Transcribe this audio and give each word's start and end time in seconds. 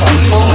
This 0.00 0.49